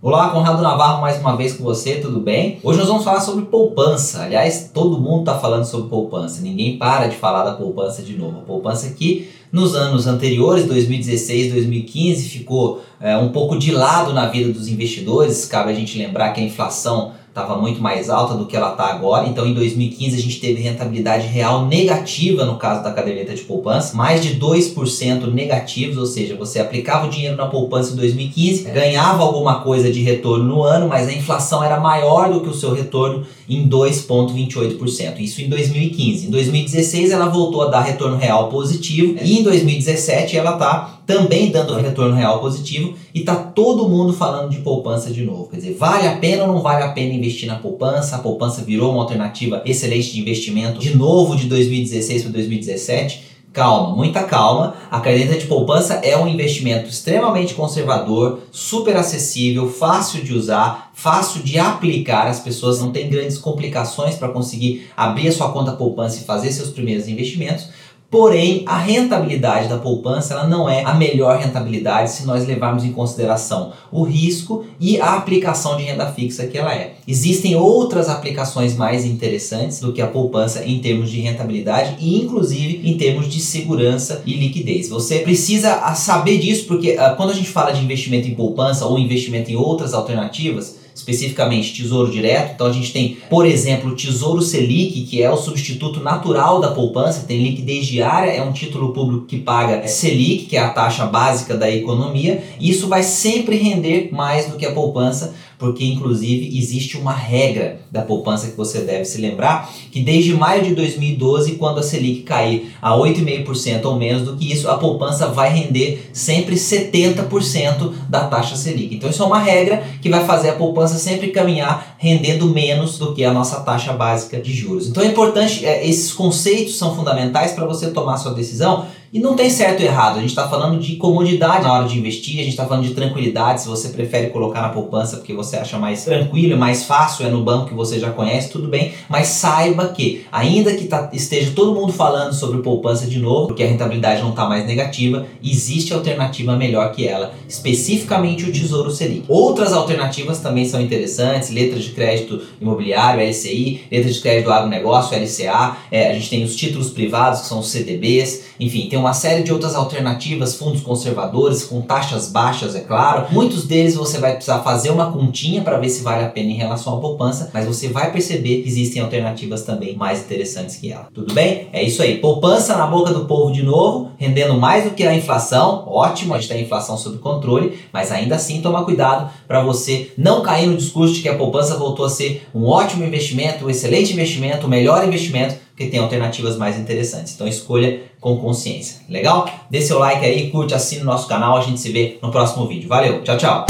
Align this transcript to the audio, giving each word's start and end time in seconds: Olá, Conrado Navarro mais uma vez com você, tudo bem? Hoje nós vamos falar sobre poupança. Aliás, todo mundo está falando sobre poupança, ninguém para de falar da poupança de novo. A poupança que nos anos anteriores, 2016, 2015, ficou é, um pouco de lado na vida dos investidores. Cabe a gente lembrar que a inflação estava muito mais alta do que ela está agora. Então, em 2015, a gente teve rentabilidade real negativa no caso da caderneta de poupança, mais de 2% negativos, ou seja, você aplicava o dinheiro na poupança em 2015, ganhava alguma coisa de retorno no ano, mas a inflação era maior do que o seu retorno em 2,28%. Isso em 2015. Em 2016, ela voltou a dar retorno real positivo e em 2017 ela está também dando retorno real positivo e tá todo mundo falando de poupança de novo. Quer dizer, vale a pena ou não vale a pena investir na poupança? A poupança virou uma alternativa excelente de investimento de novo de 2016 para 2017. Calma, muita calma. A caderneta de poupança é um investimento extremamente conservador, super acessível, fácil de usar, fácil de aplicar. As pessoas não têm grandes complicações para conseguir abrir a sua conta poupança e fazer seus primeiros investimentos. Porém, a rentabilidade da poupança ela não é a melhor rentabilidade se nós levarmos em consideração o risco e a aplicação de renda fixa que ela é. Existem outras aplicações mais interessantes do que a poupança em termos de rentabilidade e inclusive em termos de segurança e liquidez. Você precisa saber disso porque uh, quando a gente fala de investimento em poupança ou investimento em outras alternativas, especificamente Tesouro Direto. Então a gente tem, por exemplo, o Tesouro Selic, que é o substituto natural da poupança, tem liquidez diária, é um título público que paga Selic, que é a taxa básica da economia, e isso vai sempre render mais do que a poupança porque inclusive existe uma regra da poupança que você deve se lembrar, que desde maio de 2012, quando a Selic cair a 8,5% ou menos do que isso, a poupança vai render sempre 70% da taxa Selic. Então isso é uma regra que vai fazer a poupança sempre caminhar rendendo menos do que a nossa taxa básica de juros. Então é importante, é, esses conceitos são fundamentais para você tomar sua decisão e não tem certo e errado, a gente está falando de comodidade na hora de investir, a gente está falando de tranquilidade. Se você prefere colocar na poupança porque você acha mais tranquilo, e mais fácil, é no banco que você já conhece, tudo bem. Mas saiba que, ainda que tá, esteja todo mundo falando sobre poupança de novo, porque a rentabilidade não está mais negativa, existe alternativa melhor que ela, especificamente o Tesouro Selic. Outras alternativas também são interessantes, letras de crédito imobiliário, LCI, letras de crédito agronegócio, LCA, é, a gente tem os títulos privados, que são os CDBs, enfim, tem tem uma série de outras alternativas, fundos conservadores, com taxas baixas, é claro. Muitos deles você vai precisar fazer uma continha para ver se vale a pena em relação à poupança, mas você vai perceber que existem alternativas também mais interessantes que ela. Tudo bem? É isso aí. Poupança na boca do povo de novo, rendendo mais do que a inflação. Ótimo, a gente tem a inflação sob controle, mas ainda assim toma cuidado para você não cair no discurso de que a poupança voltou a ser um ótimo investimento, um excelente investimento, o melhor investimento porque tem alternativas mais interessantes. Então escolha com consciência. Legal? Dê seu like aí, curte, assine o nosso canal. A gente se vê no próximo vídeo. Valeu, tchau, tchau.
Olá, 0.00 0.30
Conrado 0.30 0.62
Navarro 0.62 1.00
mais 1.00 1.18
uma 1.18 1.36
vez 1.36 1.54
com 1.54 1.64
você, 1.64 1.96
tudo 1.96 2.20
bem? 2.20 2.60
Hoje 2.62 2.78
nós 2.78 2.86
vamos 2.86 3.02
falar 3.02 3.18
sobre 3.18 3.46
poupança. 3.46 4.22
Aliás, 4.22 4.70
todo 4.72 5.00
mundo 5.00 5.20
está 5.22 5.36
falando 5.36 5.64
sobre 5.64 5.90
poupança, 5.90 6.40
ninguém 6.40 6.78
para 6.78 7.08
de 7.08 7.16
falar 7.16 7.42
da 7.42 7.54
poupança 7.54 8.00
de 8.00 8.16
novo. 8.16 8.38
A 8.38 8.42
poupança 8.42 8.90
que 8.90 9.28
nos 9.50 9.74
anos 9.74 10.06
anteriores, 10.06 10.66
2016, 10.66 11.52
2015, 11.52 12.28
ficou 12.28 12.80
é, 13.00 13.16
um 13.16 13.30
pouco 13.30 13.58
de 13.58 13.72
lado 13.72 14.12
na 14.12 14.28
vida 14.28 14.52
dos 14.52 14.68
investidores. 14.68 15.46
Cabe 15.46 15.72
a 15.72 15.74
gente 15.74 15.98
lembrar 15.98 16.32
que 16.32 16.40
a 16.40 16.44
inflação 16.44 17.14
estava 17.40 17.56
muito 17.56 17.80
mais 17.80 18.10
alta 18.10 18.34
do 18.34 18.46
que 18.46 18.56
ela 18.56 18.72
está 18.72 18.86
agora. 18.86 19.28
Então, 19.28 19.46
em 19.46 19.54
2015, 19.54 20.16
a 20.16 20.20
gente 20.20 20.40
teve 20.40 20.60
rentabilidade 20.60 21.26
real 21.26 21.66
negativa 21.66 22.44
no 22.44 22.56
caso 22.56 22.82
da 22.82 22.92
caderneta 22.92 23.34
de 23.34 23.42
poupança, 23.42 23.96
mais 23.96 24.22
de 24.22 24.38
2% 24.38 25.32
negativos, 25.32 25.96
ou 25.96 26.06
seja, 26.06 26.34
você 26.34 26.58
aplicava 26.58 27.06
o 27.06 27.10
dinheiro 27.10 27.36
na 27.36 27.46
poupança 27.46 27.92
em 27.92 27.96
2015, 27.96 28.64
ganhava 28.70 29.22
alguma 29.22 29.60
coisa 29.60 29.90
de 29.90 30.02
retorno 30.02 30.44
no 30.44 30.62
ano, 30.62 30.88
mas 30.88 31.08
a 31.08 31.12
inflação 31.12 31.62
era 31.62 31.78
maior 31.78 32.32
do 32.32 32.40
que 32.40 32.48
o 32.48 32.54
seu 32.54 32.74
retorno 32.74 33.24
em 33.48 33.68
2,28%. 33.68 35.20
Isso 35.20 35.40
em 35.40 35.48
2015. 35.48 36.26
Em 36.26 36.30
2016, 36.30 37.10
ela 37.10 37.26
voltou 37.26 37.62
a 37.62 37.70
dar 37.70 37.80
retorno 37.80 38.16
real 38.16 38.48
positivo 38.48 39.16
e 39.22 39.38
em 39.38 39.42
2017 39.42 40.36
ela 40.36 40.52
está 40.52 40.97
também 41.08 41.50
dando 41.50 41.74
retorno 41.74 42.14
real 42.14 42.38
positivo 42.38 42.94
e 43.14 43.22
tá 43.22 43.34
todo 43.34 43.88
mundo 43.88 44.12
falando 44.12 44.50
de 44.50 44.58
poupança 44.58 45.10
de 45.10 45.24
novo. 45.24 45.48
Quer 45.48 45.56
dizer, 45.56 45.72
vale 45.72 46.06
a 46.06 46.16
pena 46.16 46.42
ou 46.42 46.52
não 46.52 46.60
vale 46.60 46.84
a 46.84 46.92
pena 46.92 47.14
investir 47.14 47.48
na 47.48 47.56
poupança? 47.56 48.16
A 48.16 48.18
poupança 48.18 48.60
virou 48.60 48.92
uma 48.92 49.00
alternativa 49.00 49.62
excelente 49.64 50.12
de 50.12 50.20
investimento 50.20 50.78
de 50.78 50.94
novo 50.94 51.34
de 51.34 51.46
2016 51.46 52.24
para 52.24 52.32
2017. 52.32 53.24
Calma, 53.54 53.96
muita 53.96 54.22
calma. 54.24 54.74
A 54.90 55.00
caderneta 55.00 55.38
de 55.38 55.46
poupança 55.46 55.94
é 55.94 56.14
um 56.14 56.28
investimento 56.28 56.90
extremamente 56.90 57.54
conservador, 57.54 58.40
super 58.52 58.94
acessível, 58.94 59.66
fácil 59.66 60.22
de 60.22 60.34
usar, 60.34 60.90
fácil 60.92 61.42
de 61.42 61.58
aplicar. 61.58 62.26
As 62.26 62.38
pessoas 62.38 62.80
não 62.80 62.92
têm 62.92 63.08
grandes 63.08 63.38
complicações 63.38 64.16
para 64.16 64.28
conseguir 64.28 64.90
abrir 64.94 65.28
a 65.28 65.32
sua 65.32 65.50
conta 65.50 65.72
poupança 65.72 66.20
e 66.20 66.24
fazer 66.24 66.52
seus 66.52 66.68
primeiros 66.68 67.08
investimentos. 67.08 67.68
Porém, 68.10 68.62
a 68.64 68.78
rentabilidade 68.78 69.68
da 69.68 69.76
poupança 69.76 70.32
ela 70.32 70.46
não 70.46 70.66
é 70.66 70.82
a 70.82 70.94
melhor 70.94 71.38
rentabilidade 71.38 72.10
se 72.12 72.24
nós 72.24 72.46
levarmos 72.46 72.82
em 72.82 72.92
consideração 72.92 73.72
o 73.92 74.02
risco 74.02 74.64
e 74.80 74.98
a 74.98 75.14
aplicação 75.14 75.76
de 75.76 75.82
renda 75.82 76.10
fixa 76.12 76.46
que 76.46 76.56
ela 76.56 76.74
é. 76.74 76.94
Existem 77.06 77.54
outras 77.54 78.08
aplicações 78.08 78.74
mais 78.74 79.04
interessantes 79.04 79.80
do 79.80 79.92
que 79.92 80.00
a 80.00 80.06
poupança 80.06 80.64
em 80.64 80.78
termos 80.78 81.10
de 81.10 81.20
rentabilidade 81.20 81.96
e 82.00 82.18
inclusive 82.18 82.80
em 82.88 82.96
termos 82.96 83.28
de 83.28 83.40
segurança 83.40 84.22
e 84.24 84.32
liquidez. 84.34 84.88
Você 84.88 85.18
precisa 85.18 85.94
saber 85.94 86.38
disso 86.38 86.64
porque 86.64 86.92
uh, 86.92 87.14
quando 87.14 87.30
a 87.30 87.34
gente 87.34 87.50
fala 87.50 87.72
de 87.72 87.84
investimento 87.84 88.26
em 88.26 88.34
poupança 88.34 88.86
ou 88.86 88.98
investimento 88.98 89.50
em 89.50 89.56
outras 89.56 89.92
alternativas, 89.92 90.78
especificamente 90.98 91.72
Tesouro 91.72 92.10
Direto. 92.10 92.54
Então 92.54 92.66
a 92.66 92.72
gente 92.72 92.92
tem, 92.92 93.18
por 93.30 93.46
exemplo, 93.46 93.90
o 93.90 93.94
Tesouro 93.94 94.42
Selic, 94.42 95.02
que 95.02 95.22
é 95.22 95.30
o 95.30 95.36
substituto 95.36 96.00
natural 96.00 96.60
da 96.60 96.72
poupança, 96.72 97.24
tem 97.26 97.42
liquidez 97.42 97.86
diária, 97.86 98.32
é 98.32 98.42
um 98.42 98.52
título 98.52 98.92
público 98.92 99.26
que 99.26 99.38
paga 99.38 99.86
Selic, 99.86 100.46
que 100.46 100.56
é 100.56 100.60
a 100.60 100.70
taxa 100.70 101.06
básica 101.06 101.56
da 101.56 101.70
economia, 101.70 102.42
e 102.58 102.68
isso 102.68 102.88
vai 102.88 103.02
sempre 103.02 103.56
render 103.56 104.10
mais 104.12 104.46
do 104.46 104.56
que 104.56 104.66
a 104.66 104.72
poupança 104.72 105.34
porque 105.58 105.84
inclusive 105.84 106.56
existe 106.56 106.96
uma 106.96 107.12
regra 107.12 107.80
da 107.90 108.02
poupança 108.02 108.48
que 108.48 108.56
você 108.56 108.80
deve 108.80 109.04
se 109.04 109.20
lembrar, 109.20 109.70
que 109.90 110.00
desde 110.00 110.32
maio 110.34 110.62
de 110.62 110.74
2012, 110.74 111.56
quando 111.56 111.78
a 111.78 111.82
Selic 111.82 112.22
cair 112.22 112.72
a 112.80 112.92
8,5% 112.92 113.84
ou 113.86 113.96
menos 113.96 114.22
do 114.22 114.36
que 114.36 114.52
isso, 114.52 114.70
a 114.70 114.78
poupança 114.78 115.26
vai 115.26 115.50
render 115.50 116.10
sempre 116.12 116.54
70% 116.54 117.92
da 118.08 118.26
taxa 118.26 118.56
Selic. 118.56 118.94
Então 118.94 119.10
isso 119.10 119.22
é 119.22 119.26
uma 119.26 119.40
regra 119.40 119.82
que 120.00 120.08
vai 120.08 120.24
fazer 120.24 120.50
a 120.50 120.54
poupança 120.54 120.98
sempre 120.98 121.28
caminhar 121.28 121.96
rendendo 121.98 122.46
menos 122.46 122.98
do 122.98 123.12
que 123.12 123.24
a 123.24 123.32
nossa 123.32 123.60
taxa 123.60 123.92
básica 123.92 124.38
de 124.38 124.52
juros. 124.52 124.88
Então 124.88 125.02
é 125.02 125.06
importante, 125.06 125.66
é, 125.66 125.86
esses 125.86 126.12
conceitos 126.12 126.78
são 126.78 126.94
fundamentais 126.94 127.52
para 127.52 127.66
você 127.66 127.90
tomar 127.90 128.16
sua 128.16 128.32
decisão 128.32 128.86
e 129.12 129.18
não 129.18 129.34
tem 129.34 129.48
certo 129.48 129.82
e 129.82 129.86
errado, 129.86 130.18
a 130.18 130.20
gente 130.20 130.30
está 130.30 130.48
falando 130.48 130.78
de 130.78 130.96
comodidade 130.96 131.62
na 131.62 131.72
hora 131.72 131.88
de 131.88 131.98
investir, 131.98 132.40
a 132.40 132.42
gente 132.42 132.50
está 132.50 132.66
falando 132.66 132.84
de 132.84 132.94
tranquilidade. 132.94 133.62
Se 133.62 133.68
você 133.68 133.88
prefere 133.88 134.30
colocar 134.30 134.60
na 134.60 134.68
poupança 134.68 135.16
porque 135.16 135.32
você 135.32 135.56
acha 135.56 135.78
mais 135.78 136.04
tranquilo, 136.04 136.54
e 136.54 136.56
mais 136.56 136.84
fácil, 136.84 137.26
é 137.26 137.30
no 137.30 137.42
banco 137.42 137.68
que 137.68 137.74
você 137.74 137.98
já 137.98 138.10
conhece, 138.10 138.50
tudo 138.50 138.68
bem. 138.68 138.92
Mas 139.08 139.28
saiba 139.28 139.88
que, 139.88 140.26
ainda 140.30 140.74
que 140.74 140.84
tá, 140.84 141.10
esteja 141.12 141.52
todo 141.54 141.74
mundo 141.74 141.92
falando 141.92 142.32
sobre 142.32 142.60
poupança 142.60 143.06
de 143.06 143.18
novo, 143.18 143.48
porque 143.48 143.62
a 143.62 143.66
rentabilidade 143.66 144.22
não 144.22 144.30
está 144.30 144.46
mais 144.48 144.66
negativa, 144.66 145.26
existe 145.42 145.94
alternativa 145.94 146.56
melhor 146.56 146.92
que 146.92 147.06
ela, 147.06 147.32
especificamente 147.48 148.44
o 148.44 148.52
Tesouro 148.52 148.90
Selic. 148.90 149.24
Outras 149.28 149.72
alternativas 149.72 150.40
também 150.40 150.64
são 150.64 150.80
interessantes, 150.80 151.50
letras 151.50 151.84
de 151.84 151.90
crédito 151.90 152.42
imobiliário, 152.60 153.26
LCI, 153.26 153.82
letras 153.90 154.16
de 154.16 154.20
crédito 154.20 154.50
agronegócio, 154.50 155.16
LCA, 155.16 155.76
é, 155.90 156.10
a 156.10 156.14
gente 156.14 156.28
tem 156.28 156.44
os 156.44 156.54
títulos 156.54 156.90
privados, 156.90 157.40
que 157.40 157.46
são 157.46 157.60
os 157.60 157.68
CDBs, 157.68 158.44
enfim, 158.60 158.88
tem 158.88 158.97
tem 158.98 159.00
uma 159.00 159.14
série 159.14 159.44
de 159.44 159.52
outras 159.52 159.76
alternativas, 159.76 160.56
fundos 160.56 160.80
conservadores, 160.80 161.62
com 161.62 161.80
taxas 161.80 162.32
baixas, 162.32 162.74
é 162.74 162.80
claro. 162.80 163.26
Muitos 163.30 163.64
deles 163.64 163.94
você 163.94 164.18
vai 164.18 164.32
precisar 164.32 164.58
fazer 164.58 164.90
uma 164.90 165.12
continha 165.12 165.62
para 165.62 165.78
ver 165.78 165.88
se 165.88 166.02
vale 166.02 166.24
a 166.24 166.28
pena 166.28 166.50
em 166.50 166.56
relação 166.56 166.96
à 166.96 167.00
poupança, 167.00 167.48
mas 167.54 167.64
você 167.64 167.88
vai 167.88 168.10
perceber 168.10 168.62
que 168.62 168.68
existem 168.68 169.00
alternativas 169.00 169.62
também 169.62 169.94
mais 169.94 170.20
interessantes 170.20 170.76
que 170.76 170.90
ela. 170.90 171.06
Tudo 171.14 171.32
bem? 171.32 171.68
É 171.72 171.80
isso 171.80 172.02
aí. 172.02 172.18
Poupança 172.18 172.76
na 172.76 172.88
boca 172.88 173.12
do 173.12 173.26
povo 173.26 173.52
de 173.52 173.62
novo, 173.62 174.10
rendendo 174.18 174.54
mais 174.54 174.82
do 174.82 174.90
que 174.90 175.06
a 175.06 175.14
inflação. 175.14 175.84
Ótimo, 175.86 176.34
a 176.34 176.38
gente 176.38 176.48
tem 176.48 176.58
a 176.58 176.62
inflação 176.62 176.98
sob 176.98 177.18
controle, 177.18 177.78
mas 177.92 178.10
ainda 178.10 178.34
assim 178.34 178.60
toma 178.60 178.84
cuidado 178.84 179.30
para 179.46 179.62
você 179.62 180.10
não 180.18 180.42
cair 180.42 180.66
no 180.66 180.76
discurso 180.76 181.14
de 181.14 181.22
que 181.22 181.28
a 181.28 181.36
poupança 181.36 181.76
voltou 181.76 182.04
a 182.04 182.10
ser 182.10 182.48
um 182.52 182.66
ótimo 182.66 183.04
investimento, 183.04 183.64
um 183.64 183.70
excelente 183.70 184.12
investimento, 184.12 184.66
o 184.66 184.70
melhor 184.70 185.06
investimento 185.06 185.67
porque 185.78 185.86
tem 185.86 186.00
alternativas 186.00 186.56
mais 186.56 186.76
interessantes. 186.76 187.34
Então 187.34 187.46
escolha 187.46 188.00
com 188.20 188.36
consciência. 188.36 189.00
Legal? 189.08 189.48
Dê 189.70 189.80
seu 189.80 190.00
like 190.00 190.26
aí, 190.26 190.50
curte, 190.50 190.74
assine 190.74 191.02
o 191.02 191.04
nosso 191.04 191.28
canal. 191.28 191.56
A 191.56 191.60
gente 191.60 191.78
se 191.78 191.92
vê 191.92 192.18
no 192.20 192.32
próximo 192.32 192.66
vídeo. 192.66 192.88
Valeu, 192.88 193.22
tchau, 193.22 193.36
tchau. 193.38 193.66